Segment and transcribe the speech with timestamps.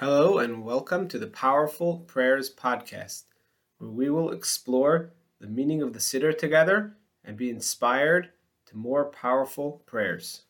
[0.00, 3.24] Hello, and welcome to the Powerful Prayers Podcast,
[3.78, 8.30] where we will explore the meaning of the Siddur together and be inspired
[8.66, 10.42] to more powerful prayers.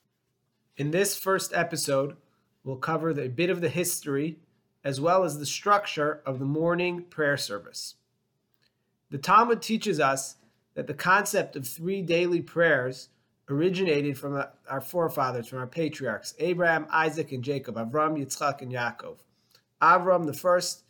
[0.77, 2.19] In this first episode,
[2.63, 4.39] we'll cover a bit of the history
[4.85, 7.95] as well as the structure of the morning prayer service.
[9.11, 10.37] The Talmud teaches us
[10.75, 13.09] that the concept of three daily prayers
[13.49, 19.21] originated from our forefathers, from our patriarchs, Abraham, Isaac, and Jacob, Avram, Yitzchak, and Yaakov.
[19.81, 20.83] Avram the first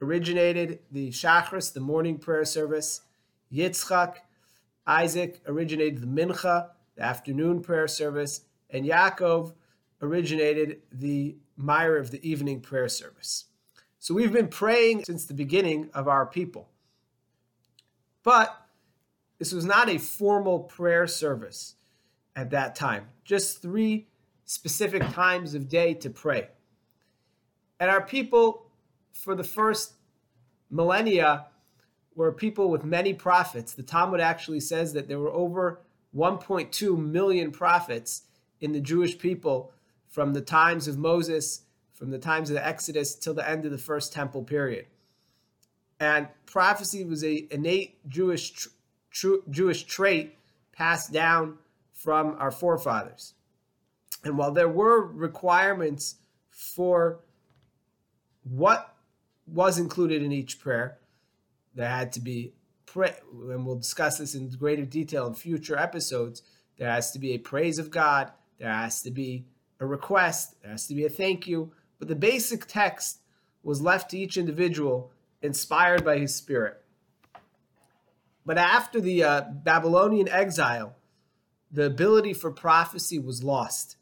[0.00, 3.02] originated the Shachris, the morning prayer service.
[3.52, 4.16] Yitzchak,
[4.86, 8.42] Isaac originated the Mincha, the afternoon prayer service.
[8.70, 9.52] And Yaakov
[10.00, 13.46] originated the Ma'ariv the evening prayer service.
[13.98, 16.68] So we've been praying since the beginning of our people.
[18.22, 18.56] But
[19.38, 21.74] this was not a formal prayer service
[22.36, 24.06] at that time, just three
[24.44, 26.48] specific times of day to pray.
[27.80, 28.66] And our people,
[29.12, 29.94] for the first
[30.70, 31.46] millennia,
[32.14, 33.74] were people with many prophets.
[33.74, 35.80] The Talmud actually says that there were over
[36.16, 38.22] 1.2 million prophets
[38.60, 39.72] in the Jewish people
[40.08, 41.62] from the times of Moses,
[41.92, 44.86] from the times of the Exodus till the end of the first temple period.
[46.00, 48.68] And prophecy was a innate Jewish
[49.10, 50.36] tr- Jewish trait
[50.72, 51.58] passed down
[51.92, 53.34] from our forefathers.
[54.24, 56.16] And while there were requirements
[56.50, 57.20] for
[58.44, 58.94] what
[59.46, 60.98] was included in each prayer.
[61.74, 62.52] There had to be
[62.86, 63.14] pray,
[63.50, 66.42] and we'll discuss this in greater detail in future episodes.
[66.78, 68.32] There has to be a praise of God.
[68.58, 69.46] There has to be
[69.80, 70.56] a request.
[70.62, 71.72] There has to be a thank you.
[71.98, 73.20] But the basic text
[73.62, 76.82] was left to each individual, inspired by his spirit.
[78.46, 80.96] But after the uh, Babylonian exile,
[81.70, 83.96] the ability for prophecy was lost.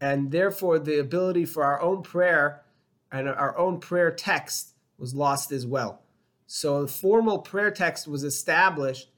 [0.00, 2.62] And therefore, the ability for our own prayer
[3.12, 6.02] and our own prayer text was lost as well.
[6.46, 9.08] So the formal prayer text was established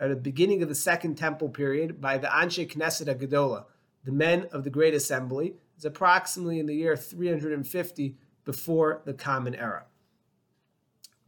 [0.00, 3.64] at the beginning of the Second Temple period by the Anshe Knesset Gedola,
[4.04, 5.54] the men of the Great Assembly.
[5.76, 9.84] It's approximately in the year 350 before the Common Era.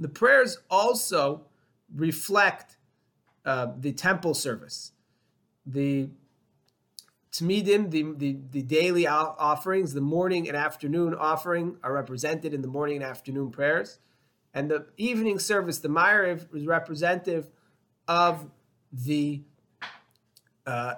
[0.00, 1.46] The prayers also
[1.94, 2.76] reflect
[3.44, 4.92] uh, the temple service.
[5.66, 6.10] The
[7.34, 12.68] Tmidim, the, the, the daily offerings, the morning and afternoon offering are represented in the
[12.68, 13.98] morning and afternoon prayers.
[14.52, 17.48] And the evening service, the Ma'ariv, is representative
[18.06, 18.48] of
[18.92, 19.42] the
[20.64, 20.94] uh,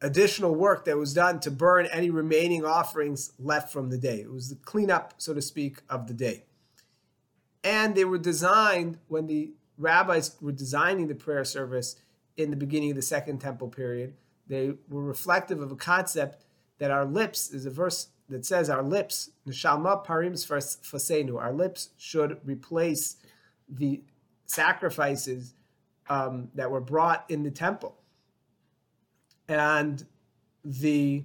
[0.00, 4.20] additional work that was done to burn any remaining offerings left from the day.
[4.20, 6.44] It was the cleanup, so to speak, of the day.
[7.62, 11.96] And they were designed when the rabbis were designing the prayer service
[12.38, 14.14] in the beginning of the Second Temple period
[14.48, 16.44] they were reflective of a concept
[16.78, 21.90] that our lips is a verse that says our lips, Nishalma Parim Sfasenu, our lips
[21.96, 23.16] should replace
[23.68, 24.02] the
[24.46, 25.54] sacrifices
[26.08, 27.96] um, that were brought in the temple.
[29.48, 30.04] And
[30.64, 31.24] the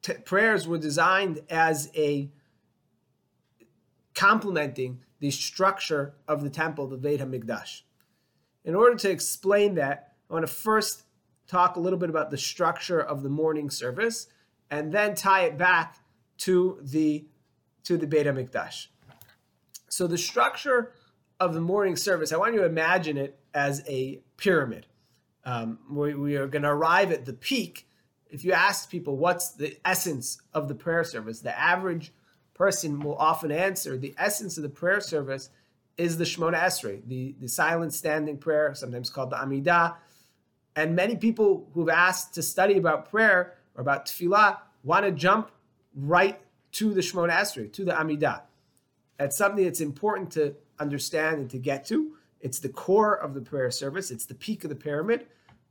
[0.00, 2.30] t- prayers were designed as a
[4.14, 7.82] complementing the structure of the temple, the Beit HaMikdash.
[8.64, 11.04] In order to explain that, I want to first
[11.46, 14.28] talk a little bit about the structure of the morning service
[14.70, 15.98] and then tie it back
[16.38, 17.26] to the
[17.84, 18.86] to the Beit HaMikdash.
[19.88, 20.92] So the structure
[21.40, 24.86] of the morning service, I want you to imagine it as a pyramid.
[25.44, 27.88] Um, we, we are going to arrive at the peak.
[28.30, 32.12] If you ask people what's the essence of the prayer service, the average
[32.54, 35.50] person will often answer the essence of the prayer service
[35.96, 39.94] is the Shemona Esrei, the, the silent standing prayer, sometimes called the Amidah.
[40.74, 45.50] And many people who've asked to study about prayer or about tefillah want to jump
[45.94, 46.40] right
[46.72, 48.42] to the Shemona Esrei, to the Amidah.
[49.18, 52.12] That's something that's important to understand and to get to.
[52.40, 55.26] It's the core of the prayer service, it's the peak of the pyramid.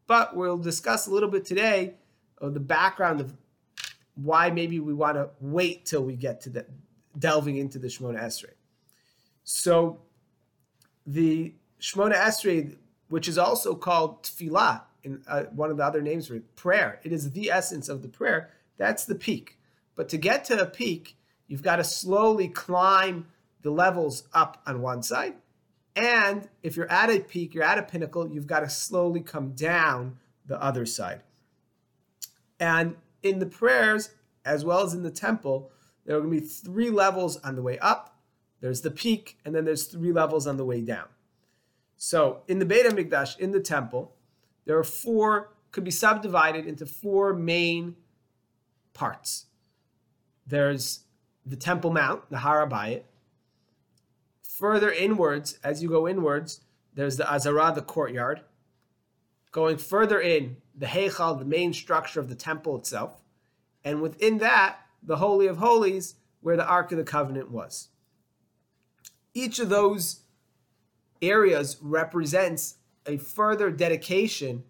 [0.08, 1.96] But we'll discuss a little bit today
[2.38, 3.34] of the background of
[4.16, 6.66] why maybe we want to wait till we get to the
[7.17, 8.53] delving into the Shemona Esrei.
[9.44, 10.00] So
[11.06, 12.78] the Shmona Esrei,
[13.09, 17.00] which is also called Tefillah, in uh, one of the other names for it, prayer.
[17.03, 18.52] It is the essence of the prayer.
[18.78, 19.58] That's the peak.
[19.96, 21.18] But to get to a peak,
[21.48, 23.28] you've got to slowly climb
[23.62, 25.36] the levels up on one side.
[25.96, 29.52] And if you're at a peak, you're at a pinnacle, you've got to slowly come
[29.52, 31.24] down the other side.
[32.59, 34.12] And in the prayers,
[34.46, 35.72] as well as in the temple,
[36.06, 38.10] there are going to be three levels on the way up
[38.61, 41.08] there's the peak, and then there's three levels on the way down.
[41.97, 44.16] So in the Beit HaMikdash, in the temple,
[44.66, 47.96] there are four, could be subdivided into four main
[48.93, 49.46] parts.
[50.46, 51.05] There's
[51.46, 53.03] the Temple Mount, the Har HaBayit.
[54.43, 56.61] Further inwards, as you go inwards,
[56.93, 58.41] there's the Azara, the courtyard.
[59.52, 63.22] Going further in, the Heichal, the main structure of the temple itself.
[63.84, 67.90] And within that, the Holy of Holies, where the Ark of the Covenant was.
[69.33, 70.22] Each of those
[71.22, 72.75] areas represents
[73.05, 74.63] a further dedication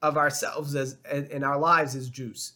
[0.00, 0.96] of ourselves as
[1.30, 2.54] in our lives as Jews.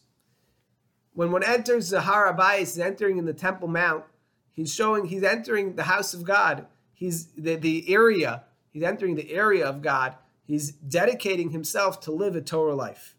[1.13, 4.05] When one enters the Har HaBayit, he's entering in the Temple Mount.
[4.51, 6.67] He's showing he's entering the house of God.
[6.93, 8.43] He's the, the area.
[8.71, 10.15] He's entering the area of God.
[10.45, 13.15] He's dedicating himself to live a Torah life.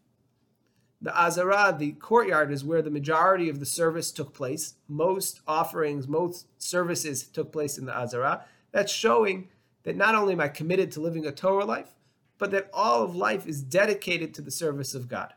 [1.04, 4.76] The Azara, the courtyard, is where the majority of the service took place.
[4.88, 8.46] Most offerings, most services took place in the Azara.
[8.72, 9.48] That's showing
[9.82, 11.94] that not only am I committed to living a Torah life,
[12.38, 15.34] but that all of life is dedicated to the service of God.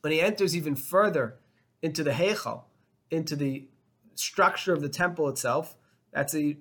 [0.00, 1.36] When he enters even further
[1.82, 2.62] into the Heichal,
[3.10, 3.66] into the
[4.14, 5.76] structure of the temple itself,
[6.14, 6.56] that's a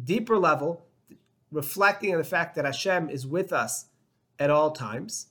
[0.00, 0.86] deeper level,
[1.50, 3.86] reflecting on the fact that Hashem is with us
[4.38, 5.26] at all times.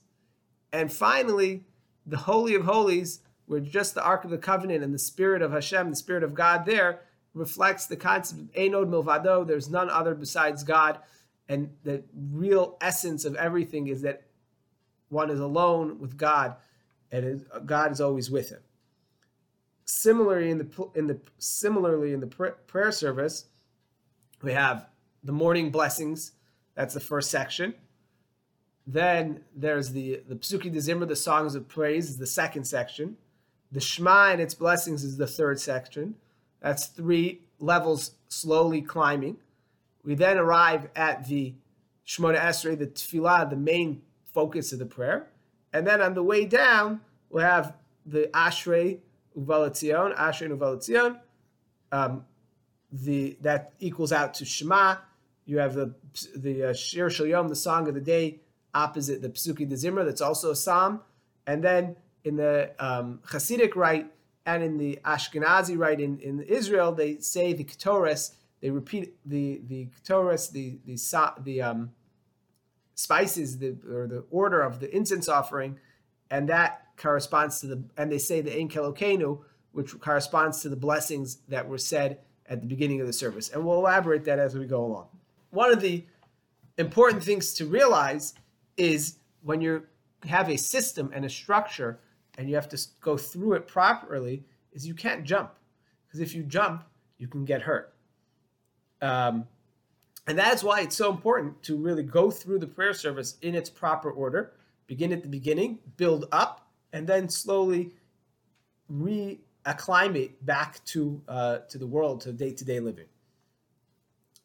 [0.72, 1.64] And finally,
[2.06, 5.52] the Holy of Holies, where just the Ark of the Covenant and the Spirit of
[5.52, 7.00] Hashem, the Spirit of God there,
[7.34, 10.98] reflects the concept of Ein Od Milvado, there's none other besides God.
[11.48, 14.24] And the real essence of everything is that
[15.08, 16.56] one is alone with God,
[17.10, 18.60] and God is always with him.
[19.86, 23.46] Similarly, in the in the similarly in the prayer service,
[24.42, 24.86] we have
[25.24, 26.32] the morning blessings.
[26.74, 27.74] That's the first section.
[28.90, 33.18] Then there's the the Psuki de Zimra, the songs of praise, is the second section.
[33.70, 36.14] The Shema and its blessings is the third section.
[36.62, 39.36] That's three levels slowly climbing.
[40.02, 41.52] We then arrive at the
[42.06, 44.00] Shemona Esrei, the Tefillah, the main
[44.32, 45.28] focus of the prayer.
[45.74, 47.74] And then on the way down, we have
[48.06, 49.00] the Ashrei
[49.38, 51.20] Uvalatzion, Ashrei Uvalatzion.
[51.92, 52.24] Um,
[52.90, 54.96] the that equals out to Shema.
[55.44, 55.94] You have the
[56.34, 58.40] the uh, Shir Shel Yom, the song of the day,
[58.78, 61.00] opposite the Psuki de Zimra, that's also a psalm.
[61.46, 64.06] And then in the um, Hasidic rite
[64.46, 69.60] and in the Ashkenazi rite in, in Israel, they say the Ketores, they repeat the
[69.66, 70.96] the Ketores, the the
[71.42, 71.90] the um,
[72.94, 75.78] spices, the or the order of the incense offering,
[76.30, 79.40] and that corresponds to the and they say the Ein Kelokenu,
[79.72, 83.50] which corresponds to the blessings that were said at the beginning of the service.
[83.50, 85.06] And we'll elaborate that as we go along.
[85.50, 86.04] One of the
[86.76, 88.34] important things to realize
[88.78, 89.84] is when you
[90.24, 92.00] have a system and a structure
[92.38, 95.50] and you have to go through it properly is you can't jump.
[96.06, 96.84] Because if you jump
[97.18, 97.92] you can get hurt.
[99.02, 99.46] Um,
[100.26, 103.68] and that's why it's so important to really go through the prayer service in its
[103.68, 104.52] proper order
[104.86, 107.92] begin at the beginning build up and then slowly
[108.88, 113.04] re-acclimate back to uh, to the world to day-to-day living.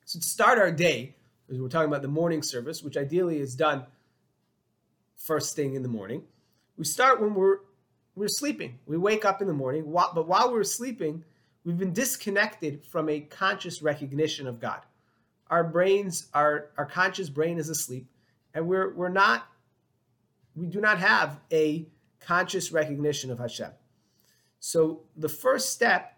[0.05, 1.15] So to start our day
[1.49, 3.85] we're talking about the morning service which ideally is done
[5.15, 6.23] first thing in the morning.
[6.77, 7.57] We start when we're
[8.15, 8.77] we're sleeping.
[8.85, 11.23] We wake up in the morning, but while we're sleeping,
[11.63, 14.81] we've been disconnected from a conscious recognition of God.
[15.49, 18.07] Our brains, our our conscious brain is asleep,
[18.53, 19.47] and we're we're not
[20.55, 21.87] we do not have a
[22.19, 23.71] conscious recognition of Hashem.
[24.59, 26.17] So the first step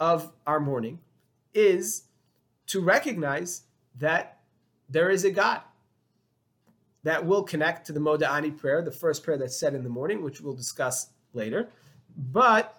[0.00, 1.00] of our morning
[1.52, 2.04] is
[2.66, 3.62] to recognize
[3.98, 4.40] that
[4.88, 5.60] there is a God
[7.04, 9.88] that will connect to the Modeh Ani prayer, the first prayer that's said in the
[9.88, 11.68] morning, which we'll discuss later.
[12.16, 12.76] But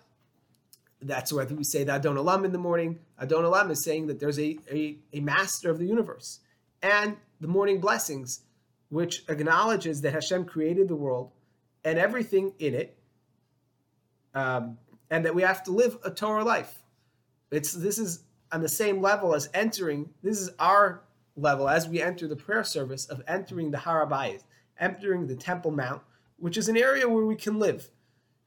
[1.02, 3.00] that's whether we say the Adon Olam in the morning.
[3.20, 6.40] Adon Olam is saying that there's a, a, a master of the universe.
[6.82, 8.42] And the morning blessings,
[8.90, 11.32] which acknowledges that Hashem created the world
[11.84, 12.98] and everything in it,
[14.34, 14.78] um,
[15.12, 16.82] and that we have to live a Torah life.
[17.52, 20.10] It's this is on the same level as entering.
[20.24, 21.04] This is our
[21.36, 24.44] level as we enter the prayer service of entering the Har HaBayit,
[24.80, 26.02] entering the Temple Mount,
[26.38, 27.90] which is an area where we can live.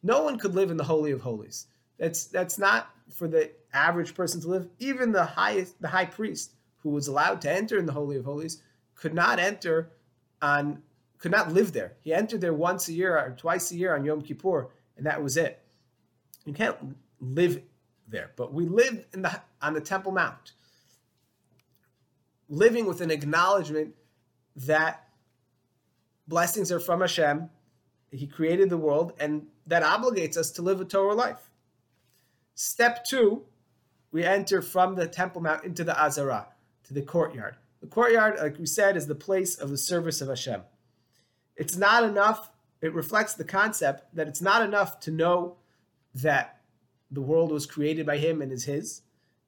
[0.02, 1.66] No one could live in the Holy of Holies.
[1.99, 4.68] That's that's not for the average person to live.
[4.78, 6.52] Even the highest, the high priest,
[6.83, 8.62] who was allowed to enter in the Holy of Holies,
[8.95, 9.90] could not enter
[10.40, 10.83] on,
[11.18, 11.95] could not live there.
[12.00, 15.23] He entered there once a year or twice a year on Yom Kippur, and that
[15.23, 15.61] was it.
[16.45, 17.61] You can't live
[18.07, 20.52] there, but we live in the on the Temple Mount
[22.49, 23.95] living with an acknowledgement
[24.57, 25.09] that
[26.26, 27.50] blessings are from Hashem,
[28.11, 31.50] He created the world, and that obligates us to live a Torah life.
[32.55, 33.45] Step two,
[34.11, 36.49] we enter from the Temple Mount into the Azara,
[36.85, 37.57] to the courtyard.
[37.81, 40.62] The courtyard, like we said, is the place of the service of Hashem.
[41.57, 42.50] It's not enough
[42.81, 45.57] it reflects the concept that it's not enough to know
[46.14, 46.61] that
[47.11, 49.02] the world was created by him and is his,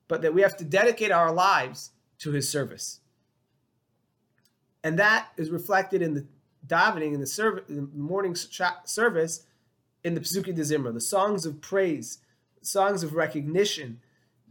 [0.08, 1.90] but that we have to dedicate our lives
[2.20, 3.00] to his service.
[4.82, 6.26] And that is reflected in the
[6.66, 9.44] davening in the, serv- in the morning service
[10.04, 12.18] in the Psuki de Zimra, the songs of praise,
[12.62, 14.00] songs of recognition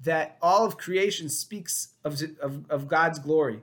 [0.01, 3.61] that all of creation speaks of, of, of God's glory,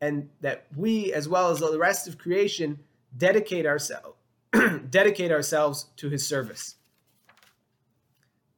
[0.00, 2.78] and that we, as well as the rest of creation,
[3.16, 4.16] dedicate ourselves
[4.90, 6.76] dedicate ourselves to His service.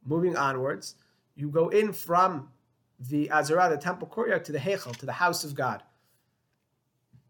[0.04, 0.94] Moving onwards,
[1.34, 2.48] you go in from
[2.98, 5.82] the Azara, the temple courtyard, to the Heichal, to the house of God.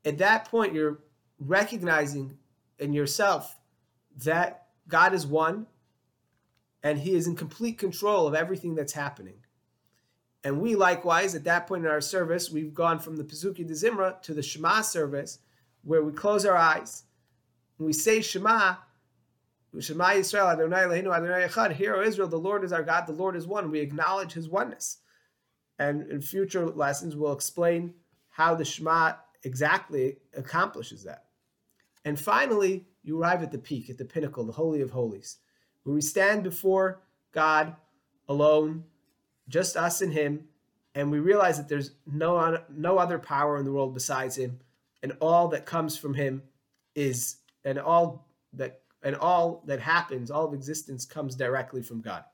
[0.04, 0.99] At that point, you're
[1.38, 2.38] recognizing
[2.78, 3.58] in yourself
[4.25, 5.66] that God is one
[6.82, 9.38] and He is in complete control of everything that's happening.
[10.44, 13.75] And we likewise, at that point in our service, we've gone from the Psuki de
[13.75, 15.40] Zimra to the Shema service,
[15.82, 17.02] where we close our eyes
[17.78, 18.76] and we say Shema,
[19.80, 21.73] Shema Yisrael, Adonai Eloheinu, Adonai Echad.
[21.73, 23.70] Hear, O Israel, the Lord is our God, the Lord is one.
[23.70, 24.99] We acknowledge His oneness.
[25.78, 27.95] And in future lessons, we'll explain
[28.30, 29.14] how the Shema
[29.45, 31.25] exactly accomplishes that.
[32.04, 35.38] And finally, you arrive at the peak, at the pinnacle, the Holy of Holies,
[35.83, 37.02] where we stand before
[37.33, 37.76] God
[38.28, 38.85] alone,
[39.49, 40.49] just us and Him,
[40.95, 44.61] and we realize that there's no, no other power in the world besides Him,
[45.02, 46.42] and all that comes from Him
[46.95, 52.25] is, and all that and all that happens, all of existence comes directly from God.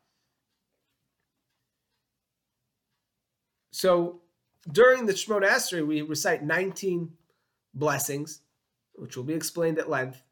[3.72, 4.20] So
[4.70, 7.12] during the Shemona Esrei, we recite 19
[7.74, 8.40] blessings
[8.94, 10.22] which will be explained at length.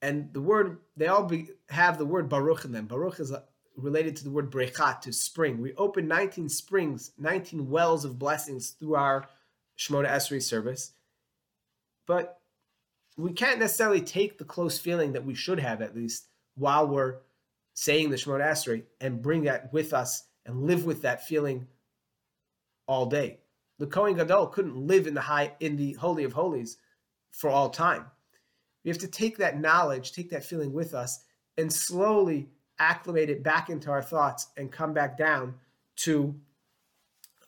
[0.00, 2.86] And the word, they all be, have the word Baruch in them.
[2.86, 3.42] Baruch is uh,
[3.76, 5.60] related to the word Brechat, to spring.
[5.60, 9.28] We open 19 springs, 19 wells of blessings through our
[9.78, 10.92] Shemona Esrei service.
[12.06, 12.40] But
[13.16, 17.18] we can't necessarily take the close feeling that we should have, at least, while we're
[17.74, 21.66] saying the Shemona Esrei and bring that with us and live with that feeling
[22.88, 23.38] all day.
[23.78, 26.78] The Kohen Gadol couldn't live in the high in the Holy of Holies
[27.30, 28.06] for all time.
[28.82, 31.22] We have to take that knowledge, take that feeling with us,
[31.56, 35.54] and slowly acclimate it back into our thoughts and come back down
[35.96, 36.34] to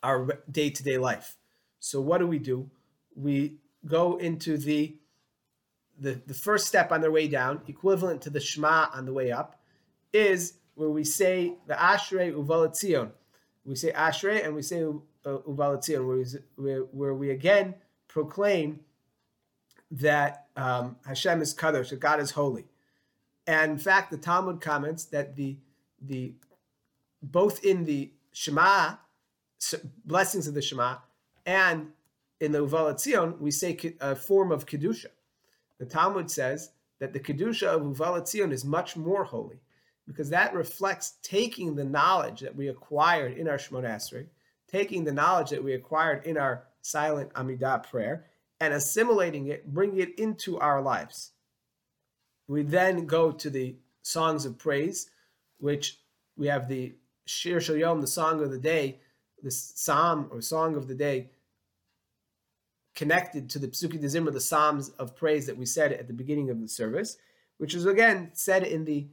[0.03, 1.37] our day to day life.
[1.81, 2.71] So, what do we do?
[3.17, 3.57] We
[3.87, 4.97] go into the,
[5.99, 9.33] the the first step on their way down, equivalent to the Shema on the way
[9.33, 9.61] up,
[10.13, 13.13] is where we say the Ashrei Uvalatzion.
[13.65, 17.75] We say Ashrei and we say uh, Uvalatzion, where, where, where we again
[18.09, 18.81] proclaim
[19.91, 22.67] that um, Hashem is kadosh, that God is holy.
[23.47, 25.57] And in fact, the Talmud comments that the
[26.01, 26.33] the
[27.23, 28.95] both in the Shema
[30.05, 30.97] blessings of the Shema
[31.45, 31.89] and
[32.41, 35.07] in the Uval Tzion, we say a form of kedusha.
[35.79, 39.61] The Talmud says that the kedusha of Uval Tzion is much more holy
[40.07, 44.27] because that reflects taking the knowledge that we acquired in our Shemona Esrei,
[44.69, 48.27] taking the knowledge that we acquired in our silent Amidah prayer,
[48.61, 51.33] and assimilating it, bringing it into our lives.
[52.49, 55.11] We then go to the songs of praise,
[55.59, 55.99] which
[56.37, 56.95] we have the
[57.27, 58.99] Shir Shel Yom, the song of the day,
[59.43, 61.31] the psalm or song of the day,
[62.95, 66.13] connected to the Psuki de Zimra, the psalms of praise that we said at the
[66.13, 67.17] beginning of the service,
[67.59, 69.07] which is again said in the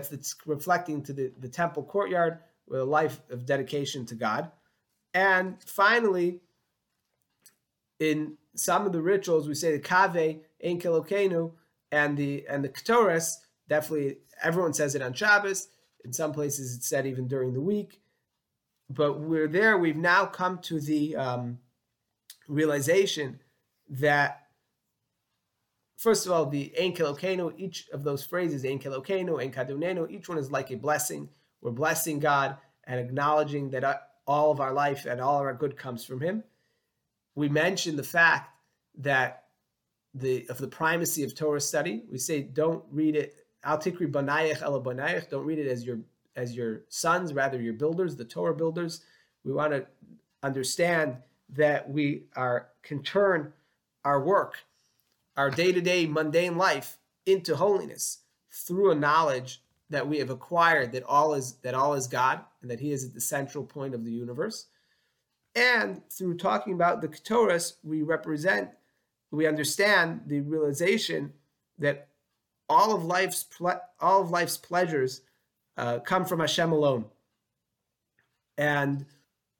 [0.00, 4.50] that's reflecting to the, the temple courtyard with a life of dedication to God.
[5.14, 6.40] And finally,
[8.00, 11.52] in some of the rituals we say the kave ein kilokenu
[11.90, 13.36] and the and the ketores
[13.68, 15.68] definitely everyone says it on Shabbos.
[16.04, 18.00] In some places it's said even during the week.
[18.90, 19.78] But we're there.
[19.78, 21.58] We've now come to the um,
[22.48, 23.40] realization
[23.88, 24.41] that
[26.02, 30.38] first of all, the ein kilokenu, each of those phrases, kilokenu, ein kadunenu, each one
[30.38, 31.28] is like a blessing.
[31.60, 35.76] We're blessing God and acknowledging that all of our life and all of our good
[35.76, 36.42] comes from Him
[37.34, 38.50] we mentioned the fact
[38.98, 39.44] that
[40.14, 42.02] the of the primacy of Torah study.
[42.10, 45.30] We say don't read it al tikri banayich ela bonayich.
[45.30, 45.98] Don't read it as your
[46.36, 49.02] as your sons, rather your builders, the Torah builders.
[49.44, 49.86] We want to
[50.42, 51.16] understand
[51.50, 53.52] that we are can turn
[54.04, 54.58] our work,
[55.36, 58.18] our day to day mundane life into holiness
[58.50, 62.70] through a knowledge that we have acquired that all is that all is God and
[62.70, 64.66] that He is at the central point of the universe
[65.54, 68.70] and through talking about the Ketores, we represent,
[69.30, 71.32] we understand the realization
[71.78, 72.08] that
[72.68, 75.22] all of life's ple- all of life's pleasures
[75.76, 77.04] uh, come from Hashem alone.
[78.56, 79.04] And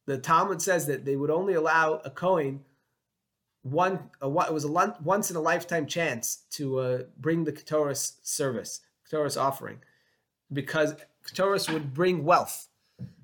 [0.06, 2.64] the Talmud says that they would only allow a Kohen
[3.62, 8.14] one, a, it was a once in a lifetime chance to uh, bring the Ketores
[8.22, 9.78] service, Ketores offering,
[10.52, 12.68] because Ketores would bring wealth.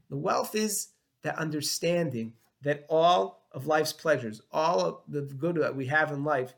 [0.08, 0.88] The wealth is
[1.22, 6.24] that understanding that all of life's pleasures, all of the good that we have in
[6.24, 6.54] life,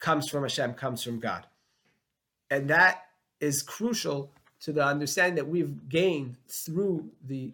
[0.00, 1.46] comes from Hashem, comes from God,
[2.50, 3.04] and that
[3.40, 7.52] is crucial to the understanding that we've gained through the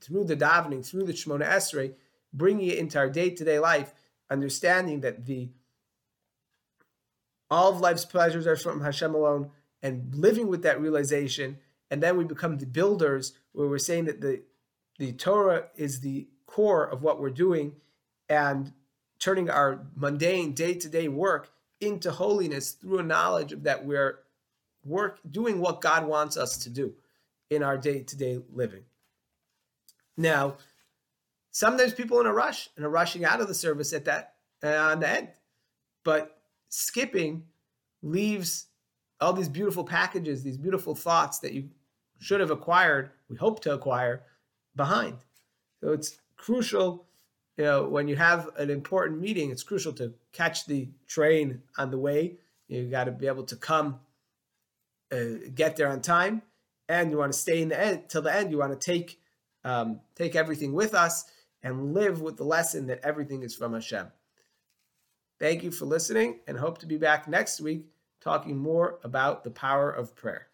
[0.00, 1.92] through the davening, through the Shemona Esrei,
[2.32, 3.92] bringing it into our day to day life
[4.30, 5.50] understanding that the
[7.48, 9.50] all of life's pleasures are from Hashem alone,
[9.82, 11.58] and living with that realization,
[11.90, 14.42] and then we become the builders where we're saying that the
[14.98, 17.76] the Torah is the core of what we're doing,
[18.28, 18.72] and
[19.18, 24.20] turning our mundane day to day work into holiness through a knowledge of that we're
[24.84, 26.94] work doing what God wants us to do
[27.50, 28.84] in our day to day living.
[30.16, 30.56] Now,
[31.56, 34.76] Sometimes people in a rush and are rushing out of the service at that uh,
[34.76, 35.28] on the end,
[36.04, 36.36] but
[36.68, 37.44] skipping
[38.02, 38.66] leaves
[39.22, 41.70] all these beautiful packages, these beautiful thoughts that you
[42.18, 44.22] should have acquired, we hope to acquire,
[44.74, 45.16] behind.
[45.80, 47.06] So it's crucial,
[47.56, 51.90] you know, when you have an important meeting, it's crucial to catch the train on
[51.90, 52.36] the way.
[52.68, 54.00] You got to be able to come,
[55.10, 56.42] uh, get there on time,
[56.86, 58.50] and you want to stay in the end till the end.
[58.50, 59.18] You want to take
[59.64, 61.24] um, take everything with us
[61.66, 64.06] and live with the lesson that everything is from Hashem.
[65.40, 67.86] Thank you for listening and hope to be back next week
[68.20, 70.46] talking more about the power of prayer.